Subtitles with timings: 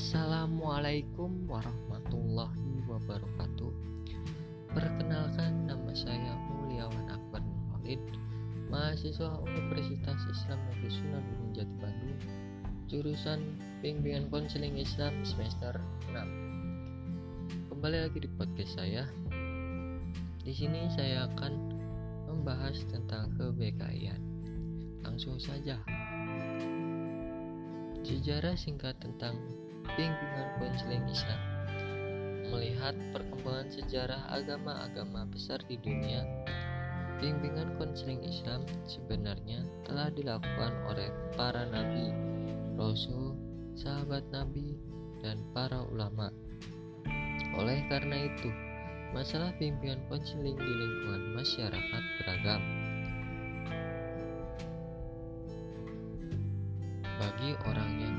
[0.00, 3.68] Assalamualaikum warahmatullahi wabarakatuh.
[4.72, 8.00] Perkenalkan nama saya Mulyawan Akbar Maulid,
[8.72, 12.16] mahasiswa Universitas Islam Negeri Sunan Gunung Jati Bandung,
[12.88, 15.76] jurusan Bimbingan Konseling Islam semester
[16.08, 17.68] 6.
[17.68, 19.04] Kembali lagi di podcast saya.
[20.40, 21.52] Di sini saya akan
[22.24, 24.16] membahas tentang kebekaian.
[25.04, 25.76] Langsung saja.
[28.00, 29.36] Sejarah singkat tentang
[29.96, 31.40] bimbingan konseling Islam
[32.50, 36.26] melihat perkembangan sejarah agama-agama besar di dunia
[37.20, 42.08] bimbingan konseling Islam sebenarnya telah dilakukan oleh para nabi,
[42.80, 43.36] rasul,
[43.76, 44.80] sahabat nabi,
[45.20, 46.32] dan para ulama.
[47.60, 48.48] Oleh karena itu,
[49.12, 52.62] masalah bimbingan konseling di lingkungan masyarakat beragam.
[57.20, 58.16] Bagi orang yang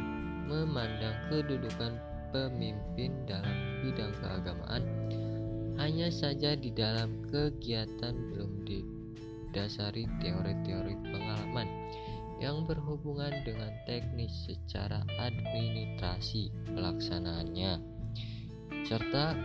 [0.52, 1.95] memandang kedudukan
[2.35, 4.83] pemimpin dalam bidang keagamaan
[5.80, 11.67] hanya saja di dalam kegiatan belum didasari teori-teori pengalaman
[12.44, 17.79] yang berhubungan dengan teknis secara administrasi pelaksanaannya
[18.83, 19.38] serta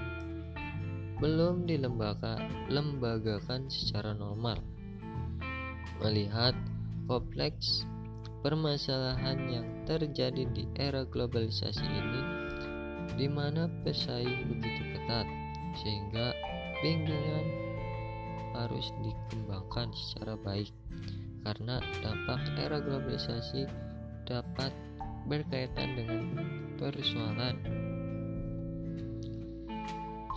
[1.16, 4.60] belum dilembagakan secara normal.
[6.04, 6.52] Melihat
[7.08, 7.88] kompleks
[8.44, 12.22] permasalahan yang terjadi di era globalisasi ini
[13.14, 15.26] di mana pesaing begitu ketat
[15.78, 16.34] sehingga
[16.82, 17.46] bimbingan
[18.58, 20.72] harus dikembangkan secara baik.
[21.46, 23.70] Karena dampak era globalisasi
[24.26, 24.74] dapat
[25.30, 26.22] berkaitan dengan
[26.74, 27.56] persoalan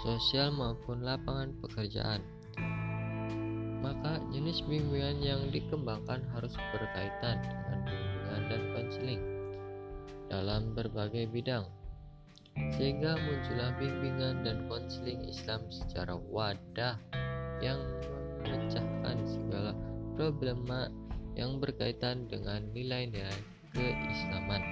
[0.06, 2.22] sosial maupun lapangan pekerjaan.
[3.80, 9.39] Maka jenis bimbingan yang dikembangkan harus berkaitan dengan bimbingan dan konseling
[10.30, 11.66] dalam berbagai bidang
[12.78, 16.96] sehingga muncullah bimbingan dan konseling Islam secara wadah
[17.60, 17.80] yang
[18.46, 19.72] memecahkan segala
[20.16, 20.88] problema
[21.36, 23.40] yang berkaitan dengan nilai-nilai
[23.72, 24.64] keislaman.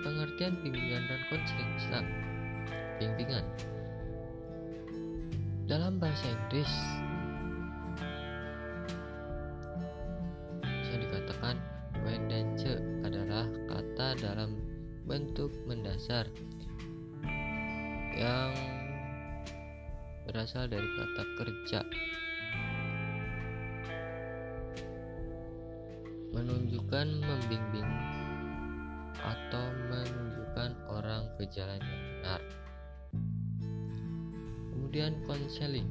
[0.00, 2.04] Pengertian bimbingan dan konseling Islam.
[3.00, 3.46] Bimbingan
[5.70, 6.72] dalam bahasa Inggris
[20.50, 21.80] berasal dari kata kerja
[26.34, 27.90] menunjukkan membimbing
[29.22, 32.42] atau menunjukkan orang ke jalan yang benar
[34.74, 35.86] Kemudian konseling.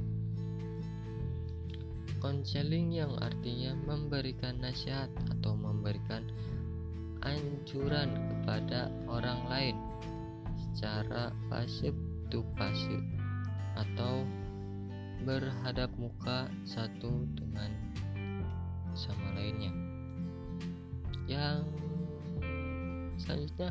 [2.19, 5.08] Konseling yang artinya memberikan nasihat
[5.40, 6.28] atau memberikan
[7.24, 9.75] anjuran kepada orang lain
[10.59, 11.96] secara pasif
[12.28, 13.00] to pasif
[13.80, 14.28] atau
[15.24, 17.72] berhadap muka satu dengan
[18.96, 19.74] sama lainnya.
[21.30, 21.68] Yang
[23.19, 23.69] selanjutnya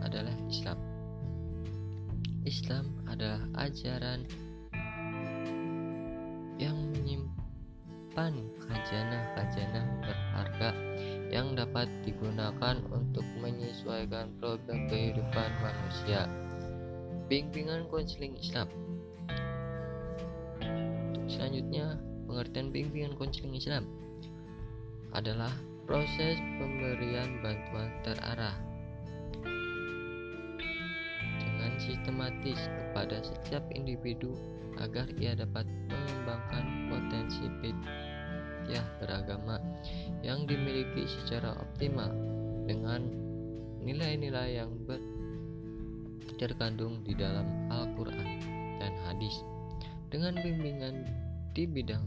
[0.00, 0.78] adalah Islam.
[2.44, 4.28] Islam adalah ajaran
[6.60, 10.70] yang menyimpan khazanah-khazanah berharga
[11.32, 16.30] yang dapat digunakan untuk menyesuaikan problem kehidupan manusia.
[17.26, 18.68] Bimbingan konseling Islam.
[21.34, 21.98] Selanjutnya,
[22.30, 23.84] pengertian bimbingan konseling Islam
[25.14, 25.50] adalah
[25.84, 28.56] proses pemberian bantuan terarah
[31.42, 34.32] dengan sistematis kepada setiap individu
[34.78, 37.46] agar ia dapat mengembangkan potensi
[38.64, 39.60] ya beragama
[40.24, 42.08] yang dimiliki secara optimal
[42.64, 43.04] dengan
[43.84, 44.96] nilai-nilai yang ber
[46.40, 48.40] terkandung di dalam Al-Quran
[48.80, 49.44] dan hadis.
[50.10, 51.06] Dengan bimbingan
[51.54, 52.02] di bidang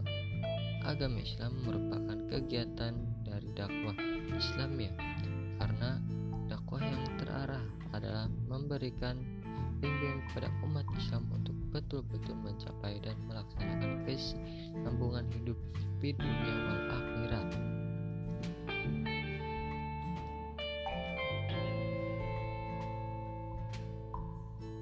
[0.84, 3.96] agama Islam merupakan kegiatan dari dakwah
[4.35, 4.91] Islam ya
[5.55, 6.03] karena
[6.52, 7.64] dakwah yang terarah
[7.96, 9.16] adalah memberikan
[9.79, 15.55] bimbingan kepada umat Islam untuk betul-betul mencapai dan melaksanakan kesinambungan hidup
[16.03, 17.47] di dunia wal akhirat.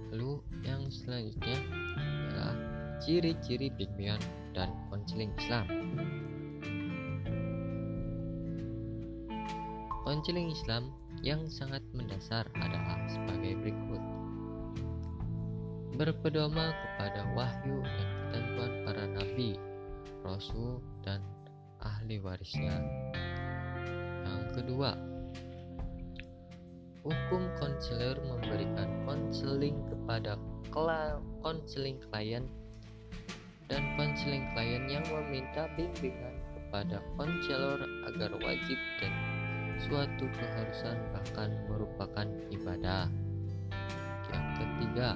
[0.10, 1.58] Lalu yang selanjutnya
[2.34, 2.58] adalah
[2.98, 4.18] ciri-ciri bimbingan
[4.56, 5.66] dan konseling Islam.
[10.07, 14.02] Konseling Islam yang sangat mendasar adalah sebagai berikut
[15.96, 19.50] berpedoman kepada wahyu dan ketentuan para nabi,
[20.28, 21.24] rasul, dan
[21.80, 22.75] ahli warisnya.
[24.28, 24.92] Yang kedua,
[27.06, 30.36] hukum konselor memberikan konseling kepada
[31.40, 32.44] konseling klien
[33.66, 37.82] dan konseling klien yang meminta bimbingan kepada konselor
[38.14, 39.14] agar wajib dan
[39.82, 43.10] suatu keharusan bahkan merupakan ibadah.
[44.30, 45.10] Yang ketiga,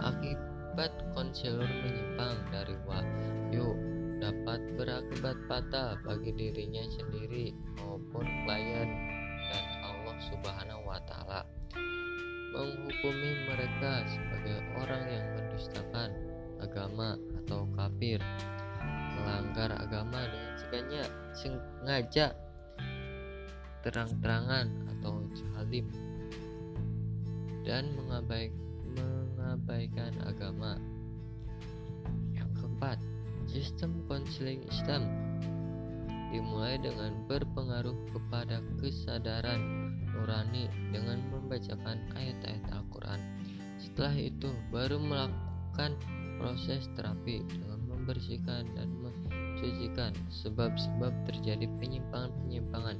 [0.00, 3.76] akibat konselor menyimpang dari wahyu
[4.16, 8.88] dapat berakibat patah bagi dirinya sendiri maupun klien
[9.52, 11.44] dan Allah Subhanahu wa taala
[12.56, 16.08] menghukumi mereka sebagai orang yang mendustakan
[16.62, 18.20] agama atau kafir
[19.16, 21.02] melanggar agama dengan sengaja
[21.34, 22.26] sengaja
[23.86, 24.66] terang-terangan
[24.98, 25.86] atau jalim
[27.66, 28.54] dan mengabaik,
[28.94, 30.78] mengabaikan agama
[32.34, 32.98] yang keempat
[33.46, 35.06] Sistem konseling Islam
[36.34, 43.20] dimulai dengan berpengaruh kepada kesadaran nurani dengan membacakan ayat-ayat Al-Quran.
[43.78, 45.94] Setelah itu, baru melakukan
[46.38, 52.98] proses terapi dengan membersihkan dan mencucikan sebab-sebab terjadi penyimpangan-penyimpangan.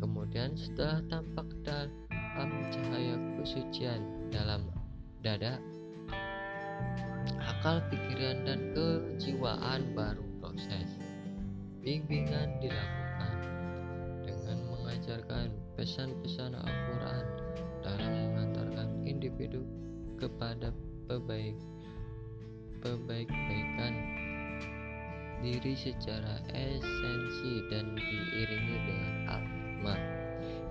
[0.00, 4.00] Kemudian, setelah tampak dalam cahaya kesucian
[4.32, 4.64] dalam
[5.20, 5.60] dada,
[7.40, 10.88] akal pikiran dan kejiwaan baru proses.
[11.80, 13.34] Bimbingan dilakukan
[14.24, 17.24] dengan mengajarkan pesan-pesan Al-Quran
[17.80, 19.64] dalam mengantarkan individu
[20.20, 20.72] kepada
[21.08, 21.56] pebaik
[22.80, 23.94] pebaik-baikan
[25.40, 30.00] diri secara esensi dan diiringi dengan al-hikmah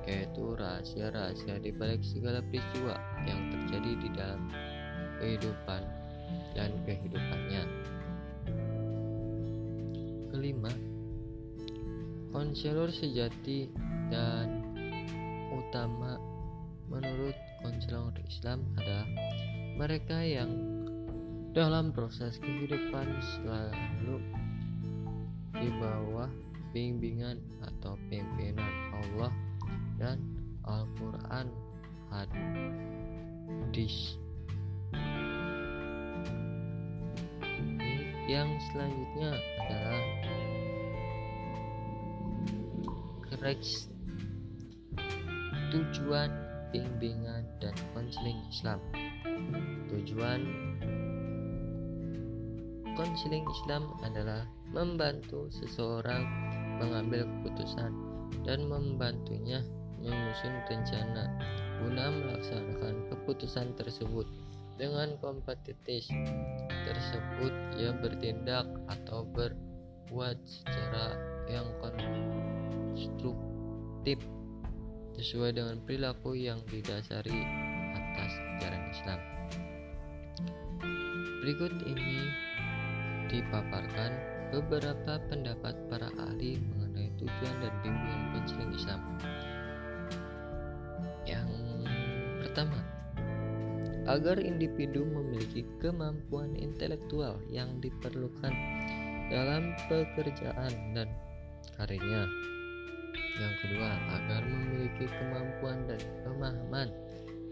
[0.09, 2.97] yaitu rahasia-rahasia di balik segala peristiwa
[3.29, 4.41] yang terjadi di dalam
[5.21, 5.81] kehidupan
[6.57, 7.63] dan kehidupannya.
[10.33, 10.73] Kelima,
[12.33, 13.69] konselor sejati
[14.09, 14.65] dan
[15.53, 16.17] utama
[16.89, 19.05] menurut konselor Islam adalah
[19.77, 20.78] mereka yang
[21.49, 23.09] dalam proses kehidupan
[23.41, 24.21] selalu
[25.57, 26.29] di bawah
[26.69, 29.33] bimbingan atau pimpinan Allah
[29.97, 30.21] dan
[30.69, 31.49] Al-Quran
[32.13, 34.21] hadis.
[38.29, 39.31] Yang selanjutnya
[39.65, 40.05] adalah
[43.25, 43.89] kreks
[45.73, 46.29] tujuan
[46.69, 48.77] bimbingan dan konseling Islam.
[49.89, 50.68] Tujuan
[52.99, 54.43] konseling Islam adalah
[54.75, 56.27] membantu seseorang
[56.83, 57.95] mengambil keputusan
[58.43, 59.63] dan membantunya
[60.03, 61.31] menyusun rencana
[61.79, 64.27] guna melaksanakan keputusan tersebut
[64.75, 66.11] dengan kompetitif
[66.67, 71.15] tersebut ia bertindak atau berbuat secara
[71.47, 71.71] yang
[72.99, 74.19] konstruktif
[75.15, 77.47] sesuai dengan perilaku yang didasari
[77.95, 79.19] atas ajaran Islam.
[81.39, 82.48] Berikut ini
[83.29, 84.11] dipaparkan
[84.49, 89.01] beberapa pendapat para ahli mengenai tujuan dan bimbingan konseling Islam.
[91.29, 91.49] Yang
[92.41, 92.81] pertama,
[94.09, 98.53] agar individu memiliki kemampuan intelektual yang diperlukan
[99.29, 101.07] dalam pekerjaan dan
[101.77, 102.25] karirnya.
[103.37, 106.89] Yang kedua, agar memiliki kemampuan dan pemahaman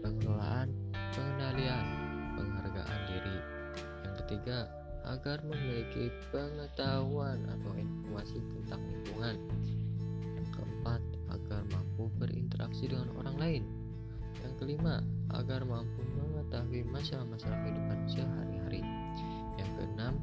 [0.02, 0.68] pengelolaan,
[1.14, 1.86] pengendalian,
[2.36, 3.38] penghargaan diri.
[4.04, 4.58] Yang ketiga,
[5.06, 9.36] agar memiliki pengetahuan atau informasi tentang lingkungan.
[10.34, 13.64] Yang keempat, agar mampu berinteraksi dengan orang lain.
[14.42, 15.02] Yang kelima,
[15.34, 18.82] agar mampu mengetahui masalah-masalah kehidupan sehari-hari.
[19.58, 20.14] Yang keenam,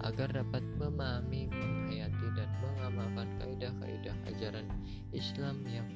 [0.00, 4.66] agar dapat memahami, menghayati, dan mengamalkan kaidah-kaidah ajaran
[5.12, 5.88] Islam yang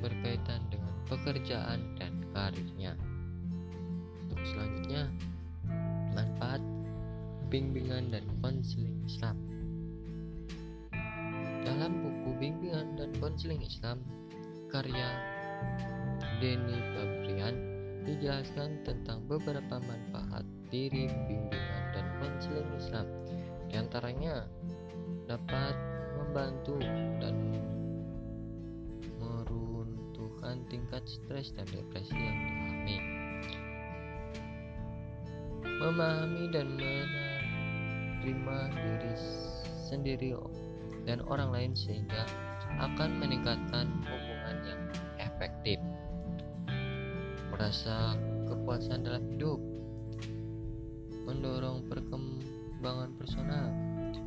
[0.00, 2.92] berkaitan dengan pekerjaan dan karirnya.
[4.28, 5.10] Untuk selanjutnya,
[6.14, 6.62] manfaat
[7.50, 9.34] bimbingan dan konseling Islam.
[11.66, 14.06] Dalam buku bimbingan dan konseling Islam,
[14.70, 15.10] karya
[16.38, 17.56] Denny Fabrian
[18.06, 23.06] dijelaskan tentang beberapa manfaat diri bimbingan dan konseling Islam.
[23.66, 24.46] Di antaranya
[25.26, 25.74] dapat
[26.22, 26.78] membantu
[27.18, 27.34] dan
[29.18, 32.98] meruntuhkan tingkat stres dan depresi yang dialami.
[35.80, 36.68] Memahami dan
[38.20, 39.14] menerima diri
[39.88, 40.36] sendiri
[41.08, 42.28] dan orang lain sehingga
[42.76, 44.82] akan meningkatkan hubungan yang
[45.16, 45.80] efektif.
[47.56, 48.12] Rasa
[48.44, 49.56] kepuasan dalam hidup,
[51.24, 53.72] mendorong perkembangan personal,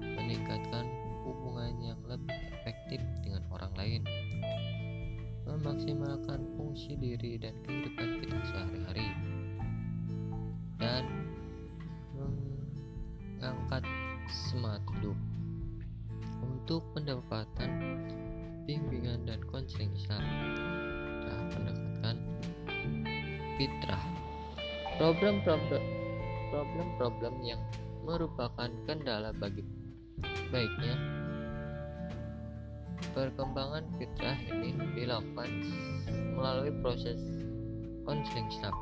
[0.02, 0.90] meningkatkan
[1.30, 4.02] hubungan yang lebih efektif dengan orang lain,
[5.46, 9.03] memaksimalkan fungsi diri dan kehidupan kita sehari-hari
[25.14, 25.84] problem-problem
[26.50, 27.62] problem-problem yang
[28.02, 29.62] merupakan kendala bagi
[30.50, 30.98] baiknya
[33.14, 35.50] perkembangan fitrah ini dilakukan
[36.34, 37.22] melalui proses
[38.10, 38.74] konseling Islam.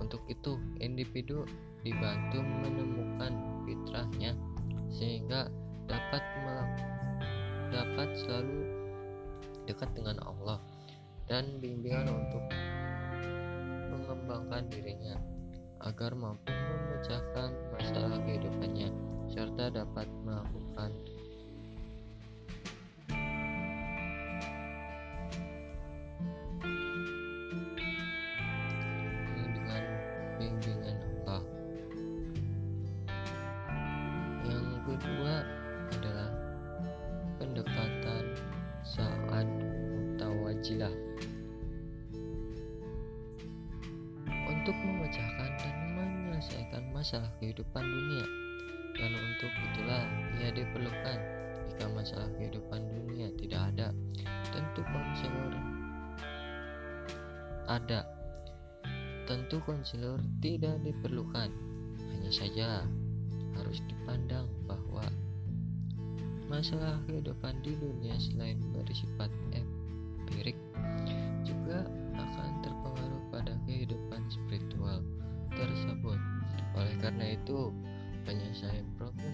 [0.00, 1.44] Untuk itu, individu
[1.84, 3.36] dibantu menemukan
[3.68, 4.32] fitrahnya
[4.88, 5.52] sehingga
[5.84, 6.24] dapat
[7.68, 8.60] dapat selalu
[9.68, 10.64] dekat dengan Allah
[11.28, 12.40] dan bimbingan untuk
[13.92, 15.20] mengembangkan dirinya
[15.86, 18.90] agar mampu memecahkan masalah kehidupannya
[19.30, 20.90] serta dapat melakukan
[29.38, 29.82] dengan
[30.42, 31.42] bimbingan Allah.
[34.42, 35.34] Yang kedua
[35.94, 36.30] adalah
[37.38, 38.24] pendekatan
[38.82, 40.94] saat mutawajilah
[44.48, 45.47] untuk memecahkan
[46.98, 48.26] masalah kehidupan dunia.
[48.98, 50.02] Dan untuk itulah
[50.42, 51.18] ia diperlukan.
[51.70, 53.94] Jika masalah kehidupan dunia tidak ada
[54.50, 55.54] tentu konselor
[57.68, 58.02] ada.
[59.28, 61.52] Tentu konselor tidak diperlukan.
[62.10, 62.68] Hanya saja
[63.60, 65.04] harus dipandang bahwa
[66.48, 69.28] masalah kehidupan di dunia selain bersifat
[77.48, 77.72] itu
[78.28, 79.32] Penyelesaian problem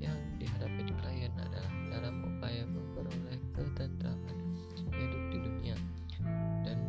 [0.00, 4.56] yang dihadapi klien adalah dalam upaya memperoleh ketentraman
[4.88, 5.76] hidup di dunia.
[6.64, 6.80] Dan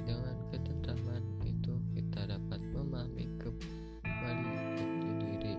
[0.00, 4.48] dengan ketentraman itu kita dapat memahami kembali
[4.80, 5.54] jati diri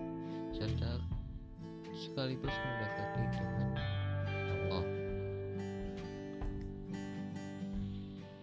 [0.50, 0.98] serta
[1.94, 3.70] sekaligus mendekati dengan
[4.50, 4.86] Allah.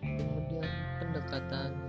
[0.07, 0.71] Kemudian
[1.03, 1.88] pendekatan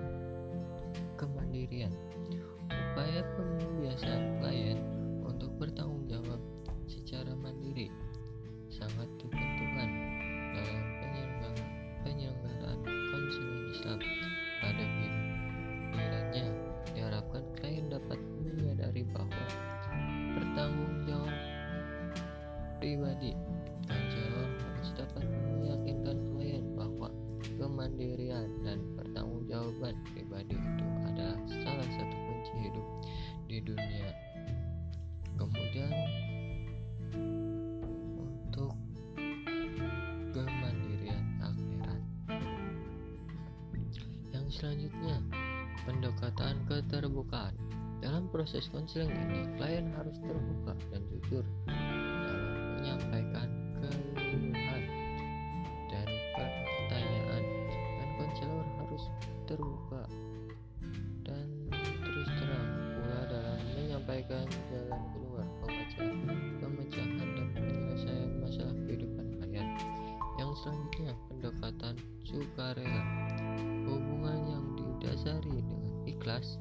[22.80, 23.36] pribadi.
[23.84, 25.24] Konselor harus dapat
[25.60, 27.12] meyakinkan klien bahwa
[27.60, 32.86] kemandirian dan pertanggungjawaban pribadi itu adalah salah satu kunci hidup
[33.52, 34.08] di dunia.
[35.36, 35.92] Kemudian
[38.16, 38.72] untuk
[40.32, 42.02] kemandirian akhirat.
[44.32, 45.16] Yang selanjutnya
[45.84, 47.52] pendekatan keterbukaan.
[48.00, 51.44] Dalam proses konseling ini klien harus terbuka dan jujur
[53.08, 53.48] dalam menyampaikan
[53.80, 54.82] keluhan
[55.88, 59.04] dan pertanyaan dan konselor harus
[59.48, 60.02] terbuka
[64.10, 64.42] menyampaikan
[64.72, 66.18] jalan keluar pemecahan,
[66.58, 69.68] pemecahan dan penyelesaian masalah kehidupan kalian.
[70.34, 71.94] Yang selanjutnya, pendekatan
[72.26, 73.04] sukarela.
[73.86, 76.58] Hubungan yang didasari dengan ikhlas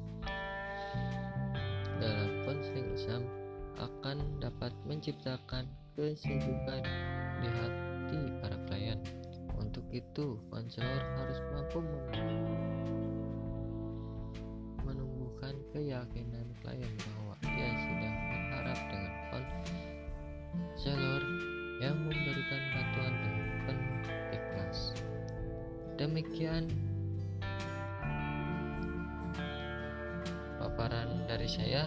[1.98, 3.22] dalam konseling Islam
[3.82, 5.66] akan dapat menciptakan
[6.00, 6.80] kesejukan
[7.44, 8.96] di hati para klien.
[9.60, 11.84] Untuk itu, konselor harus mampu
[14.80, 19.14] menumbuhkan keyakinan klien bahwa dia sedang berharap dengan
[20.48, 21.22] konselor
[21.84, 24.00] yang memberikan bantuan dengan penuh
[24.32, 24.96] ikhlas.
[26.00, 26.64] Demikian
[30.56, 31.84] paparan dari saya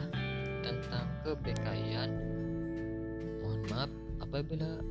[0.61, 2.32] tentang kebekaian
[4.33, 4.81] apabila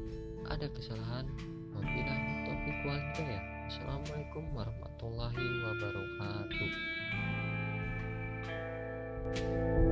[0.46, 1.26] ada kesalahan
[1.75, 3.42] wabillahi taufiq wal ya.
[3.66, 6.70] assalamualaikum warahmatullahi wabarakatuh
[9.34, 9.91] thank you